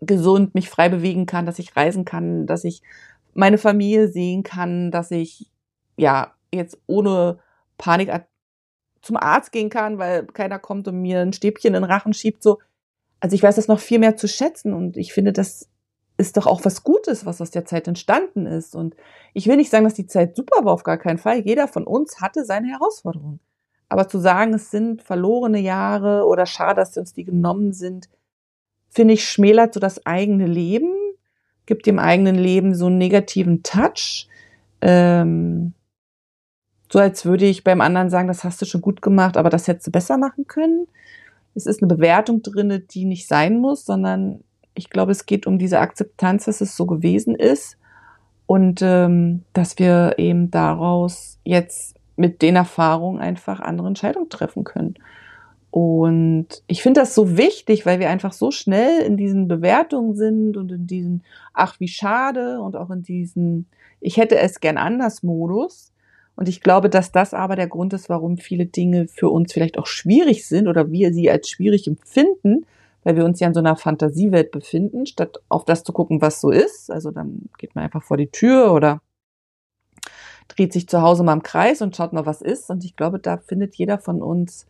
gesund 0.00 0.54
mich 0.54 0.68
frei 0.68 0.88
bewegen 0.88 1.26
kann, 1.26 1.46
dass 1.46 1.60
ich 1.60 1.76
reisen 1.76 2.04
kann, 2.04 2.46
dass 2.46 2.64
ich 2.64 2.82
meine 3.34 3.56
Familie 3.56 4.08
sehen 4.08 4.42
kann, 4.42 4.90
dass 4.90 5.12
ich 5.12 5.48
ja 5.96 6.34
jetzt 6.52 6.76
ohne 6.88 7.38
Panik 7.78 8.10
zum 9.00 9.16
Arzt 9.16 9.52
gehen 9.52 9.70
kann, 9.70 9.98
weil 9.98 10.26
keiner 10.26 10.58
kommt 10.58 10.88
und 10.88 11.00
mir 11.00 11.20
ein 11.20 11.32
Stäbchen 11.32 11.74
in 11.74 11.82
den 11.82 11.90
Rachen 11.90 12.12
schiebt, 12.12 12.42
so 12.42 12.58
also 13.20 13.34
ich 13.34 13.42
weiß 13.42 13.56
das 13.56 13.68
noch 13.68 13.80
viel 13.80 13.98
mehr 13.98 14.16
zu 14.16 14.26
schätzen 14.26 14.72
und 14.72 14.96
ich 14.96 15.12
finde, 15.12 15.32
das 15.32 15.68
ist 16.16 16.36
doch 16.36 16.46
auch 16.46 16.64
was 16.64 16.82
Gutes, 16.84 17.24
was 17.24 17.40
aus 17.40 17.50
der 17.50 17.64
Zeit 17.64 17.88
entstanden 17.88 18.46
ist. 18.46 18.74
Und 18.74 18.94
ich 19.32 19.46
will 19.46 19.56
nicht 19.56 19.70
sagen, 19.70 19.84
dass 19.84 19.94
die 19.94 20.06
Zeit 20.06 20.36
super 20.36 20.64
war, 20.64 20.72
auf 20.72 20.82
gar 20.82 20.98
keinen 20.98 21.18
Fall. 21.18 21.40
Jeder 21.40 21.66
von 21.66 21.86
uns 21.86 22.20
hatte 22.20 22.44
seine 22.44 22.68
Herausforderungen. 22.68 23.40
Aber 23.88 24.06
zu 24.06 24.18
sagen, 24.18 24.54
es 24.54 24.70
sind 24.70 25.02
verlorene 25.02 25.58
Jahre 25.58 26.26
oder 26.26 26.46
schade, 26.46 26.76
dass 26.76 26.96
uns 26.96 27.12
die 27.12 27.24
genommen 27.24 27.72
sind, 27.72 28.08
finde 28.88 29.14
ich, 29.14 29.28
schmälert 29.28 29.74
so 29.74 29.80
das 29.80 30.04
eigene 30.06 30.46
Leben, 30.46 30.92
gibt 31.66 31.86
dem 31.86 31.98
eigenen 31.98 32.36
Leben 32.36 32.74
so 32.74 32.86
einen 32.86 32.98
negativen 32.98 33.62
Touch. 33.62 34.28
Ähm, 34.80 35.72
so 36.92 36.98
als 36.98 37.24
würde 37.24 37.46
ich 37.46 37.64
beim 37.64 37.80
anderen 37.80 38.10
sagen, 38.10 38.28
das 38.28 38.44
hast 38.44 38.60
du 38.60 38.66
schon 38.66 38.80
gut 38.80 39.00
gemacht, 39.00 39.36
aber 39.36 39.48
das 39.48 39.68
hättest 39.68 39.86
du 39.86 39.90
besser 39.90 40.18
machen 40.18 40.46
können 40.46 40.86
es 41.54 41.66
ist 41.66 41.82
eine 41.82 41.94
Bewertung 41.94 42.42
drinne, 42.42 42.80
die 42.80 43.04
nicht 43.04 43.26
sein 43.28 43.58
muss, 43.58 43.84
sondern 43.84 44.42
ich 44.74 44.90
glaube, 44.90 45.12
es 45.12 45.26
geht 45.26 45.46
um 45.46 45.58
diese 45.58 45.80
Akzeptanz, 45.80 46.44
dass 46.44 46.60
es 46.60 46.76
so 46.76 46.86
gewesen 46.86 47.34
ist 47.34 47.76
und 48.46 48.80
ähm, 48.82 49.42
dass 49.52 49.78
wir 49.78 50.14
eben 50.18 50.50
daraus 50.50 51.38
jetzt 51.44 51.96
mit 52.16 52.42
den 52.42 52.56
Erfahrungen 52.56 53.20
einfach 53.20 53.60
andere 53.60 53.88
Entscheidungen 53.88 54.28
treffen 54.28 54.64
können. 54.64 54.94
Und 55.70 56.48
ich 56.66 56.82
finde 56.82 57.00
das 57.00 57.14
so 57.14 57.36
wichtig, 57.36 57.86
weil 57.86 58.00
wir 58.00 58.10
einfach 58.10 58.32
so 58.32 58.50
schnell 58.50 59.02
in 59.02 59.16
diesen 59.16 59.46
Bewertungen 59.46 60.16
sind 60.16 60.56
und 60.56 60.72
in 60.72 60.86
diesen, 60.86 61.22
ach, 61.54 61.78
wie 61.78 61.88
schade 61.88 62.60
und 62.60 62.76
auch 62.76 62.90
in 62.90 63.02
diesen, 63.02 63.66
ich 64.00 64.16
hätte 64.16 64.36
es 64.38 64.60
gern 64.60 64.78
anders 64.78 65.22
Modus. 65.22 65.89
Und 66.40 66.48
ich 66.48 66.62
glaube, 66.62 66.88
dass 66.88 67.12
das 67.12 67.34
aber 67.34 67.54
der 67.54 67.66
Grund 67.66 67.92
ist, 67.92 68.08
warum 68.08 68.38
viele 68.38 68.64
Dinge 68.64 69.08
für 69.08 69.28
uns 69.28 69.52
vielleicht 69.52 69.76
auch 69.76 69.86
schwierig 69.86 70.48
sind 70.48 70.68
oder 70.68 70.90
wir 70.90 71.12
sie 71.12 71.30
als 71.30 71.50
schwierig 71.50 71.86
empfinden, 71.86 72.64
weil 73.04 73.14
wir 73.16 73.26
uns 73.26 73.40
ja 73.40 73.48
in 73.48 73.52
so 73.52 73.60
einer 73.60 73.76
Fantasiewelt 73.76 74.50
befinden, 74.50 75.04
statt 75.04 75.42
auf 75.50 75.66
das 75.66 75.84
zu 75.84 75.92
gucken, 75.92 76.22
was 76.22 76.40
so 76.40 76.48
ist. 76.48 76.90
Also 76.90 77.10
dann 77.10 77.50
geht 77.58 77.74
man 77.74 77.84
einfach 77.84 78.02
vor 78.02 78.16
die 78.16 78.30
Tür 78.30 78.72
oder 78.72 79.02
dreht 80.48 80.72
sich 80.72 80.88
zu 80.88 81.02
Hause 81.02 81.24
mal 81.24 81.34
im 81.34 81.42
Kreis 81.42 81.82
und 81.82 81.94
schaut 81.94 82.14
mal, 82.14 82.24
was 82.24 82.40
ist. 82.40 82.70
Und 82.70 82.86
ich 82.86 82.96
glaube, 82.96 83.18
da 83.18 83.36
findet 83.36 83.74
jeder 83.74 83.98
von 83.98 84.22
uns 84.22 84.66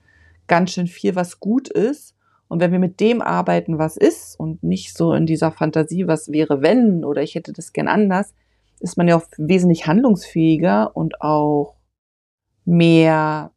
ganz 0.48 0.72
schön 0.72 0.88
viel, 0.88 1.14
was 1.14 1.38
gut 1.38 1.68
ist. 1.68 2.16
Und 2.48 2.58
wenn 2.58 2.72
wir 2.72 2.80
mit 2.80 2.98
dem 2.98 3.22
arbeiten, 3.22 3.78
was 3.78 3.96
ist 3.96 4.34
und 4.40 4.64
nicht 4.64 4.96
so 4.96 5.14
in 5.14 5.24
dieser 5.24 5.52
Fantasie, 5.52 6.08
was 6.08 6.32
wäre 6.32 6.62
wenn 6.62 7.04
oder 7.04 7.22
ich 7.22 7.36
hätte 7.36 7.52
das 7.52 7.72
gern 7.72 7.86
anders, 7.86 8.34
ist 8.80 8.96
man 8.96 9.08
ja 9.08 9.16
auch 9.16 9.26
wesentlich 9.37 9.87
handlungsfähiger 9.87 10.96
und 10.96 11.20
auch 11.20 11.76
mehr, 12.64 13.52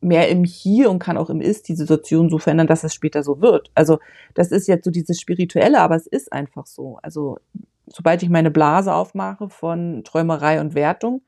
mehr 0.00 0.28
im 0.28 0.44
Hier 0.44 0.90
und 0.90 0.98
kann 0.98 1.16
auch 1.16 1.30
im 1.30 1.40
Ist 1.40 1.68
die 1.68 1.74
Situation 1.74 2.30
so 2.30 2.38
verändern, 2.38 2.66
dass 2.66 2.84
es 2.84 2.94
später 2.94 3.22
so 3.22 3.40
wird. 3.40 3.70
Also 3.74 3.98
das 4.34 4.52
ist 4.52 4.68
jetzt 4.68 4.84
so 4.84 4.90
dieses 4.90 5.20
Spirituelle, 5.20 5.80
aber 5.80 5.96
es 5.96 6.06
ist 6.06 6.32
einfach 6.32 6.66
so. 6.66 6.98
Also 7.02 7.38
sobald 7.86 8.22
ich 8.22 8.28
meine 8.28 8.50
Blase 8.50 8.94
aufmache 8.94 9.48
von 9.48 10.02
Träumerei 10.04 10.60
und 10.60 10.74
Wertung, 10.74 11.22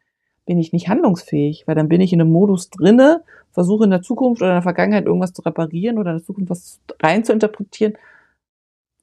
bin 0.44 0.58
ich 0.58 0.72
nicht 0.72 0.88
handlungsfähig, 0.88 1.64
weil 1.66 1.74
dann 1.74 1.88
bin 1.88 2.00
ich 2.00 2.12
in 2.12 2.20
einem 2.20 2.32
Modus 2.32 2.70
drinne, 2.70 3.24
versuche 3.52 3.84
in 3.84 3.90
der 3.90 4.02
Zukunft 4.02 4.42
oder 4.42 4.50
in 4.50 4.56
der 4.56 4.62
Vergangenheit 4.62 5.06
irgendwas 5.06 5.32
zu 5.32 5.42
reparieren 5.42 5.98
oder 5.98 6.10
in 6.10 6.18
der 6.18 6.24
Zukunft 6.24 6.50
was 6.50 6.80
rein 7.00 7.24
zu 7.24 7.32
interpretieren, 7.32 7.94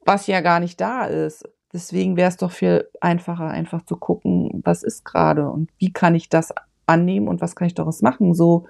was 0.06 0.28
ja 0.28 0.42
gar 0.42 0.60
nicht 0.60 0.82
da 0.82 1.06
ist. 1.06 1.48
Deswegen 1.72 2.18
wäre 2.18 2.30
es 2.30 2.38
doch 2.38 2.52
viel 2.52 2.90
einfacher, 3.00 3.48
einfach 3.48 3.84
zu 3.84 3.96
gucken, 3.96 4.62
was 4.64 4.84
ist 4.84 5.06
gerade 5.06 5.50
und 5.50 5.70
wie 5.78 5.94
kann 5.94 6.16
ich 6.16 6.30
das 6.30 6.54
annehmen 6.88 7.28
und 7.28 7.42
was 7.42 7.56
kann 7.56 7.68
ich 7.68 7.76
daraus 7.76 8.02
machen. 8.02 8.34
So 8.34 8.66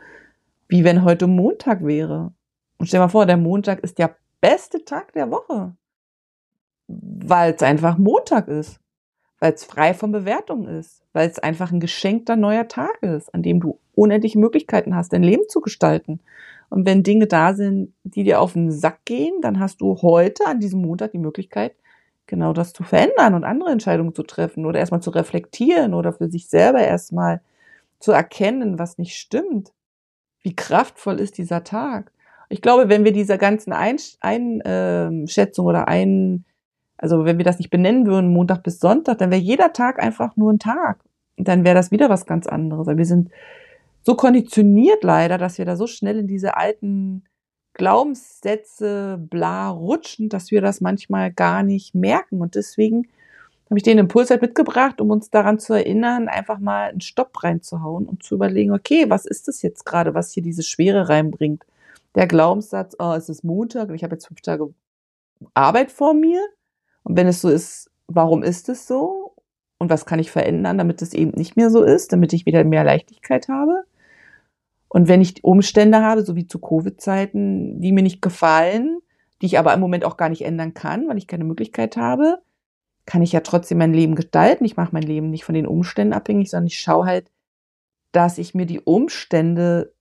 wie 0.67 0.83
wenn 0.83 1.03
heute 1.03 1.27
Montag 1.27 1.85
wäre. 1.85 2.33
Und 2.77 2.87
stell 2.87 2.99
mal 2.99 3.07
vor, 3.09 3.25
der 3.25 3.37
Montag 3.37 3.79
ist 3.79 3.97
der 3.97 4.15
beste 4.41 4.83
Tag 4.85 5.13
der 5.13 5.31
Woche, 5.31 5.75
weil 6.87 7.53
es 7.53 7.63
einfach 7.63 7.97
Montag 7.97 8.47
ist, 8.47 8.79
weil 9.39 9.53
es 9.53 9.63
frei 9.63 9.93
von 9.93 10.11
Bewertung 10.11 10.67
ist, 10.67 11.03
weil 11.13 11.29
es 11.29 11.39
einfach 11.39 11.71
ein 11.71 11.79
geschenkter 11.79 12.35
neuer 12.35 12.67
Tag 12.67 13.01
ist, 13.01 13.33
an 13.33 13.43
dem 13.43 13.59
du 13.59 13.79
unendliche 13.95 14.39
Möglichkeiten 14.39 14.95
hast, 14.95 15.11
dein 15.11 15.23
Leben 15.23 15.43
zu 15.49 15.61
gestalten. 15.61 16.19
Und 16.69 16.85
wenn 16.85 17.03
Dinge 17.03 17.27
da 17.27 17.53
sind, 17.53 17.93
die 18.03 18.23
dir 18.23 18.39
auf 18.39 18.53
den 18.53 18.71
Sack 18.71 19.03
gehen, 19.05 19.41
dann 19.41 19.59
hast 19.59 19.81
du 19.81 20.01
heute 20.01 20.45
an 20.45 20.59
diesem 20.59 20.81
Montag 20.81 21.11
die 21.11 21.17
Möglichkeit, 21.17 21.75
genau 22.29 22.53
das 22.53 22.71
zu 22.71 22.83
verändern 22.83 23.33
und 23.33 23.43
andere 23.43 23.71
Entscheidungen 23.71 24.15
zu 24.15 24.23
treffen 24.23 24.65
oder 24.65 24.79
erstmal 24.79 25.01
zu 25.01 25.09
reflektieren 25.09 25.93
oder 25.93 26.13
für 26.13 26.29
sich 26.29 26.47
selber 26.47 26.79
erstmal 26.79 27.41
zu 27.99 28.13
erkennen, 28.13 28.79
was 28.79 28.97
nicht 28.97 29.17
stimmt. 29.17 29.73
Wie 30.41 30.55
kraftvoll 30.55 31.19
ist 31.19 31.37
dieser 31.37 31.65
Tag? 31.65 32.13
Ich 32.47 32.61
glaube, 32.61 32.87
wenn 32.87 33.03
wir 33.03 33.11
dieser 33.11 33.37
ganzen 33.37 33.73
Einschätzung 33.73 35.65
ähm, 35.65 35.69
oder 35.69 35.87
ein, 35.87 36.45
also 36.97 37.25
wenn 37.25 37.37
wir 37.37 37.45
das 37.45 37.57
nicht 37.57 37.69
benennen 37.69 38.07
würden, 38.07 38.31
Montag 38.31 38.63
bis 38.63 38.79
Sonntag, 38.79 39.17
dann 39.17 39.31
wäre 39.31 39.41
jeder 39.41 39.73
Tag 39.73 40.01
einfach 40.01 40.37
nur 40.37 40.53
ein 40.53 40.59
Tag. 40.59 40.99
Und 41.37 41.47
dann 41.47 41.63
wäre 41.63 41.75
das 41.75 41.91
wieder 41.91 42.09
was 42.09 42.25
ganz 42.25 42.47
anderes. 42.47 42.87
Weil 42.87 42.97
wir 42.97 43.05
sind 43.05 43.29
so 44.01 44.15
konditioniert 44.15 45.03
leider, 45.03 45.37
dass 45.37 45.57
wir 45.57 45.65
da 45.65 45.75
so 45.75 45.87
schnell 45.87 46.19
in 46.19 46.27
diese 46.27 46.57
alten 46.57 47.23
Glaubenssätze 47.79 49.17
bla 49.17 49.69
rutschen, 49.69 50.27
dass 50.27 50.51
wir 50.51 50.59
das 50.59 50.81
manchmal 50.81 51.31
gar 51.31 51.63
nicht 51.63 51.95
merken. 51.95 52.41
Und 52.41 52.55
deswegen 52.55 53.07
habe 53.69 53.77
ich 53.77 53.83
den 53.83 53.97
Impuls 53.97 54.29
halt 54.29 54.41
mitgebracht, 54.41 54.99
um 54.99 55.11
uns 55.11 55.29
daran 55.29 55.59
zu 55.59 55.73
erinnern, 55.73 56.27
einfach 56.27 56.59
mal 56.59 56.89
einen 56.89 56.99
Stopp 56.99 57.41
reinzuhauen 57.41 58.05
und 58.05 58.21
zu 58.21 58.35
überlegen, 58.35 58.73
okay, 58.73 59.09
was 59.09 59.25
ist 59.25 59.47
das 59.47 59.61
jetzt 59.61 59.85
gerade, 59.85 60.13
was 60.13 60.33
hier 60.33 60.43
diese 60.43 60.61
Schwere 60.61 61.07
reinbringt? 61.07 61.63
Der 62.15 62.27
Glaubenssatz, 62.27 62.97
oh, 62.99 63.13
es 63.13 63.29
ist 63.29 63.45
Montag 63.45 63.87
und 63.87 63.95
ich 63.95 64.03
habe 64.03 64.15
jetzt 64.15 64.27
fünf 64.27 64.41
Tage 64.41 64.73
Arbeit 65.53 65.89
vor 65.89 66.13
mir. 66.13 66.41
Und 67.03 67.15
wenn 67.15 67.27
es 67.27 67.39
so 67.39 67.47
ist, 67.47 67.89
warum 68.07 68.43
ist 68.43 68.67
es 68.67 68.87
so? 68.87 69.35
Und 69.77 69.89
was 69.89 70.05
kann 70.05 70.19
ich 70.19 70.31
verändern, 70.31 70.77
damit 70.77 71.01
es 71.01 71.13
eben 71.13 71.31
nicht 71.31 71.55
mehr 71.55 71.69
so 71.69 71.83
ist, 71.83 72.11
damit 72.11 72.33
ich 72.33 72.45
wieder 72.45 72.65
mehr 72.65 72.83
Leichtigkeit 72.83 73.47
habe? 73.47 73.85
Und 74.89 75.07
wenn 75.07 75.21
ich 75.21 75.43
Umstände 75.43 76.01
habe, 76.01 76.23
so 76.23 76.35
wie 76.35 76.47
zu 76.47 76.59
Covid-Zeiten, 76.59 77.79
die 77.79 77.91
mir 77.91 78.01
nicht 78.01 78.21
gefallen, 78.21 78.99
die 79.41 79.45
ich 79.45 79.59
aber 79.59 79.73
im 79.73 79.79
Moment 79.79 80.03
auch 80.03 80.17
gar 80.17 80.29
nicht 80.29 80.43
ändern 80.43 80.73
kann, 80.73 81.07
weil 81.07 81.17
ich 81.17 81.27
keine 81.27 81.43
Möglichkeit 81.45 81.95
habe, 81.95 82.41
kann 83.05 83.21
ich 83.21 83.31
ja 83.31 83.39
trotzdem 83.39 83.77
mein 83.77 83.93
Leben 83.93 84.15
gestalten. 84.15 84.65
Ich 84.65 84.77
mache 84.77 84.89
mein 84.91 85.03
Leben 85.03 85.29
nicht 85.29 85.45
von 85.45 85.55
den 85.55 85.67
Umständen 85.67 86.13
abhängig, 86.13 86.49
sondern 86.49 86.67
ich 86.67 86.79
schaue 86.79 87.05
halt, 87.05 87.31
dass 88.11 88.37
ich 88.37 88.55
mir 88.55 88.65
die 88.65 88.81
Umstände 88.81 89.93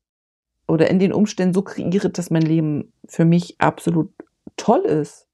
oder 0.67 0.91
in 0.91 0.99
den 0.99 1.13
Umständen 1.13 1.55
so 1.55 1.63
kreiere, 1.63 2.11
dass 2.11 2.31
mein 2.31 2.43
Leben 2.43 2.93
für 3.07 3.25
mich 3.25 3.61
absolut 3.61 4.13
toll 4.57 4.81
ist. 4.81 5.27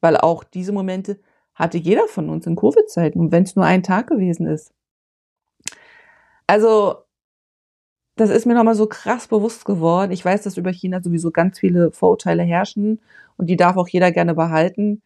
Weil 0.00 0.16
auch 0.16 0.42
diese 0.44 0.72
Momente 0.72 1.20
hatte 1.54 1.78
jeder 1.78 2.08
von 2.08 2.30
uns 2.30 2.46
in 2.46 2.56
Covid-Zeiten 2.56 3.30
wenn 3.30 3.42
es 3.42 3.56
nur 3.56 3.64
ein 3.64 3.82
Tag 3.82 4.08
gewesen 4.08 4.46
ist. 4.46 4.72
Also 6.46 7.04
das 8.16 8.30
ist 8.30 8.46
mir 8.46 8.54
nochmal 8.54 8.74
so 8.74 8.86
krass 8.86 9.28
bewusst 9.28 9.64
geworden. 9.64 10.12
Ich 10.12 10.24
weiß, 10.24 10.42
dass 10.42 10.56
über 10.56 10.70
China 10.70 11.02
sowieso 11.02 11.30
ganz 11.30 11.58
viele 11.58 11.92
Vorurteile 11.92 12.42
herrschen 12.42 13.00
und 13.36 13.46
die 13.48 13.56
darf 13.56 13.76
auch 13.76 13.88
jeder 13.88 14.12
gerne 14.12 14.34
behalten. 14.34 15.02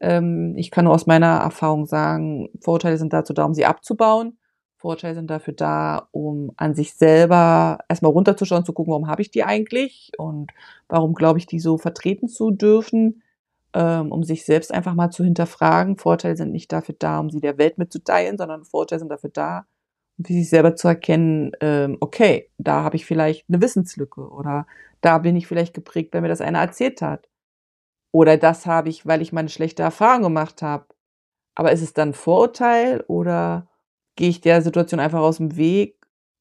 Ähm, 0.00 0.54
ich 0.56 0.70
kann 0.70 0.84
nur 0.84 0.94
aus 0.94 1.06
meiner 1.06 1.38
Erfahrung 1.38 1.86
sagen, 1.86 2.50
Vorurteile 2.60 2.98
sind 2.98 3.12
dazu 3.12 3.32
da, 3.32 3.44
um 3.44 3.54
sie 3.54 3.66
abzubauen. 3.66 4.38
Vorurteile 4.76 5.14
sind 5.14 5.30
dafür 5.30 5.54
da, 5.54 6.08
um 6.10 6.52
an 6.56 6.74
sich 6.74 6.94
selber 6.94 7.78
erstmal 7.88 8.12
runterzuschauen, 8.12 8.64
zu 8.64 8.72
gucken, 8.72 8.92
warum 8.92 9.08
habe 9.08 9.22
ich 9.22 9.30
die 9.30 9.44
eigentlich 9.44 10.12
und 10.18 10.52
warum 10.88 11.14
glaube 11.14 11.38
ich, 11.38 11.46
die 11.46 11.60
so 11.60 11.78
vertreten 11.78 12.28
zu 12.28 12.50
dürfen, 12.50 13.22
ähm, 13.74 14.10
um 14.12 14.22
sich 14.24 14.44
selbst 14.44 14.72
einfach 14.72 14.94
mal 14.94 15.10
zu 15.10 15.24
hinterfragen. 15.24 15.98
Vorurteile 15.98 16.36
sind 16.36 16.52
nicht 16.52 16.72
dafür 16.72 16.94
da, 16.98 17.20
um 17.20 17.30
sie 17.30 17.40
der 17.40 17.58
Welt 17.58 17.78
mitzuteilen, 17.78 18.38
sondern 18.38 18.64
Vorurteile 18.64 19.00
sind 19.00 19.10
dafür 19.10 19.30
da, 19.30 19.66
sich 20.26 20.48
selber 20.48 20.76
zu 20.76 20.88
erkennen, 20.88 21.52
ähm, 21.60 21.96
okay, 22.00 22.48
da 22.58 22.82
habe 22.82 22.96
ich 22.96 23.06
vielleicht 23.06 23.44
eine 23.48 23.60
Wissenslücke 23.60 24.28
oder 24.28 24.66
da 25.00 25.18
bin 25.18 25.36
ich 25.36 25.46
vielleicht 25.46 25.74
geprägt, 25.74 26.12
weil 26.12 26.20
mir 26.20 26.28
das 26.28 26.40
einer 26.40 26.60
erzählt 26.60 27.02
hat. 27.02 27.28
Oder 28.12 28.36
das 28.36 28.66
habe 28.66 28.88
ich, 28.88 29.06
weil 29.06 29.22
ich 29.22 29.32
mal 29.32 29.40
eine 29.40 29.48
schlechte 29.48 29.82
Erfahrung 29.82 30.22
gemacht 30.22 30.62
habe. 30.62 30.86
Aber 31.54 31.72
ist 31.72 31.82
es 31.82 31.94
dann 31.94 32.14
Vorurteil 32.14 33.04
oder 33.08 33.68
gehe 34.16 34.28
ich 34.28 34.40
der 34.40 34.62
Situation 34.62 35.00
einfach 35.00 35.20
aus 35.20 35.38
dem 35.38 35.56
Weg 35.56 35.96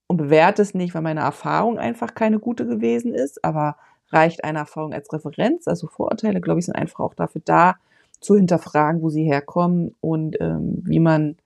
und 0.07 0.17
bewerte 0.17 0.61
es 0.61 0.73
nicht, 0.73 0.95
weil 0.95 1.01
meine 1.01 1.21
Erfahrung 1.21 1.77
einfach 1.77 2.15
keine 2.15 2.39
gute 2.39 2.65
gewesen 2.65 3.13
ist, 3.13 3.43
aber 3.43 3.77
reicht 4.09 4.43
eine 4.43 4.59
Erfahrung 4.59 4.93
als 4.93 5.11
Referenz? 5.13 5.67
Also 5.67 5.87
Vorurteile, 5.87 6.41
glaube 6.41 6.59
ich, 6.59 6.65
sind 6.65 6.75
einfach 6.75 6.99
auch 6.99 7.13
dafür 7.13 7.41
da, 7.45 7.75
zu 8.19 8.35
hinterfragen, 8.35 9.01
wo 9.01 9.09
sie 9.09 9.23
herkommen 9.23 9.95
und 10.01 10.39
ähm, 10.41 10.81
wie 10.85 10.99
man 10.99 11.37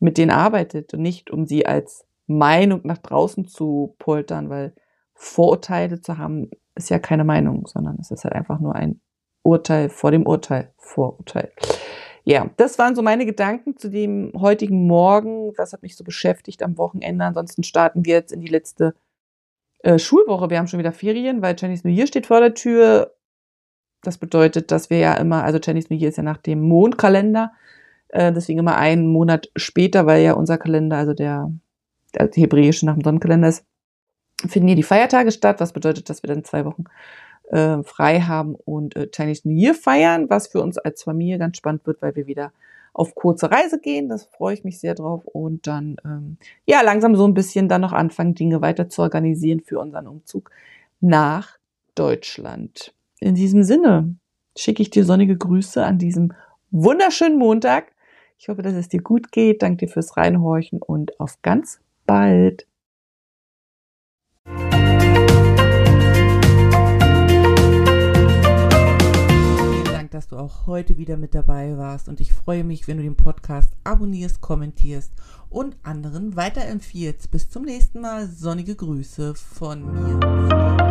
mit 0.00 0.18
denen 0.18 0.30
arbeitet 0.30 0.94
und 0.94 1.02
nicht, 1.02 1.30
um 1.30 1.46
sie 1.46 1.66
als 1.66 2.06
Meinung 2.26 2.80
nach 2.84 2.98
draußen 2.98 3.46
zu 3.46 3.94
poltern, 3.98 4.50
weil 4.50 4.72
Vorurteile 5.14 6.00
zu 6.00 6.18
haben, 6.18 6.50
ist 6.74 6.90
ja 6.90 6.98
keine 6.98 7.24
Meinung, 7.24 7.66
sondern 7.66 7.98
es 8.00 8.10
ist 8.10 8.24
halt 8.24 8.34
einfach 8.34 8.58
nur 8.60 8.74
ein 8.74 9.00
Urteil 9.42 9.88
vor 9.88 10.10
dem 10.10 10.26
Urteil, 10.26 10.72
Vorurteil. 10.76 11.52
Ja, 12.24 12.48
das 12.56 12.78
waren 12.78 12.94
so 12.94 13.02
meine 13.02 13.26
Gedanken 13.26 13.76
zu 13.76 13.88
dem 13.88 14.32
heutigen 14.38 14.86
Morgen. 14.86 15.52
Das 15.56 15.72
hat 15.72 15.82
mich 15.82 15.96
so 15.96 16.04
beschäftigt 16.04 16.62
am 16.62 16.78
Wochenende. 16.78 17.24
Ansonsten 17.24 17.62
starten 17.62 18.04
wir 18.04 18.14
jetzt 18.14 18.32
in 18.32 18.40
die 18.40 18.48
letzte 18.48 18.94
äh, 19.80 19.98
Schulwoche. 19.98 20.50
Wir 20.50 20.58
haben 20.58 20.66
schon 20.66 20.78
wieder 20.78 20.92
Ferien, 20.92 21.42
weil 21.42 21.56
Chinese 21.56 21.86
New 21.86 21.94
Year 21.94 22.06
steht 22.06 22.26
vor 22.26 22.40
der 22.40 22.54
Tür. 22.54 23.14
Das 24.02 24.18
bedeutet, 24.18 24.70
dass 24.70 24.90
wir 24.90 24.98
ja 24.98 25.14
immer, 25.14 25.42
also 25.42 25.58
Chinese 25.58 25.88
New 25.90 25.98
Year 25.98 26.10
ist 26.10 26.16
ja 26.16 26.22
nach 26.22 26.36
dem 26.36 26.60
Mondkalender. 26.60 27.52
Äh, 28.12 28.32
deswegen 28.32 28.58
immer 28.58 28.76
einen 28.76 29.06
Monat 29.06 29.50
später, 29.56 30.06
weil 30.06 30.22
ja 30.22 30.34
unser 30.34 30.58
Kalender, 30.58 30.96
also 30.96 31.14
der, 31.14 31.52
der 32.14 32.30
hebräische 32.34 32.86
nach 32.86 32.94
dem 32.94 33.04
Sonnenkalender 33.04 33.48
ist, 33.48 33.64
finden 34.46 34.68
hier 34.68 34.76
die 34.76 34.82
Feiertage 34.82 35.32
statt, 35.32 35.60
was 35.60 35.72
bedeutet, 35.72 36.08
dass 36.08 36.22
wir 36.22 36.28
dann 36.28 36.44
zwei 36.44 36.64
Wochen 36.64 36.84
äh, 37.50 37.82
frei 37.82 38.20
haben 38.20 38.54
und 38.54 38.96
äh, 38.96 39.08
Chinese 39.14 39.48
New 39.48 39.54
Year 39.54 39.74
feiern, 39.74 40.30
was 40.30 40.48
für 40.48 40.62
uns 40.62 40.78
als 40.78 41.02
Familie 41.02 41.38
ganz 41.38 41.56
spannend 41.56 41.86
wird, 41.86 42.00
weil 42.02 42.16
wir 42.16 42.26
wieder 42.26 42.52
auf 42.92 43.14
kurze 43.14 43.50
Reise 43.50 43.80
gehen. 43.80 44.08
Das 44.08 44.24
freue 44.24 44.54
ich 44.54 44.64
mich 44.64 44.80
sehr 44.80 44.94
drauf. 44.94 45.24
Und 45.24 45.66
dann, 45.66 45.96
ähm, 46.04 46.36
ja, 46.66 46.80
langsam 46.82 47.14
so 47.16 47.26
ein 47.26 47.34
bisschen 47.34 47.68
dann 47.68 47.80
noch 47.80 47.92
anfangen, 47.92 48.34
Dinge 48.34 48.60
weiter 48.60 48.88
zu 48.88 49.02
organisieren 49.02 49.60
für 49.60 49.78
unseren 49.78 50.06
Umzug 50.06 50.50
nach 51.00 51.58
Deutschland. 51.94 52.94
In 53.20 53.34
diesem 53.34 53.62
Sinne 53.62 54.16
schicke 54.56 54.82
ich 54.82 54.90
dir 54.90 55.04
sonnige 55.04 55.36
Grüße 55.36 55.84
an 55.84 55.98
diesem 55.98 56.32
wunderschönen 56.70 57.38
Montag. 57.38 57.92
Ich 58.40 58.48
hoffe, 58.48 58.62
dass 58.62 58.72
es 58.72 58.88
dir 58.88 59.02
gut 59.02 59.32
geht. 59.32 59.60
Danke 59.60 59.84
dir 59.84 59.92
fürs 59.92 60.16
Reinhorchen 60.16 60.80
und 60.80 61.20
auf 61.20 61.42
ganz 61.42 61.78
bald. 62.06 62.66
Vielen 64.46 64.64
Dank, 69.84 70.10
dass 70.12 70.28
du 70.28 70.36
auch 70.36 70.66
heute 70.66 70.96
wieder 70.96 71.18
mit 71.18 71.34
dabei 71.34 71.76
warst 71.76 72.08
und 72.08 72.18
ich 72.20 72.32
freue 72.32 72.64
mich, 72.64 72.88
wenn 72.88 72.96
du 72.96 73.02
den 73.02 73.16
Podcast 73.16 73.74
abonnierst, 73.84 74.40
kommentierst 74.40 75.12
und 75.50 75.76
anderen 75.82 76.34
weiterempfiehlst. 76.34 77.30
Bis 77.30 77.50
zum 77.50 77.64
nächsten 77.64 78.00
Mal. 78.00 78.26
Sonnige 78.26 78.74
Grüße 78.74 79.34
von 79.34 79.84
mir. 79.92 80.89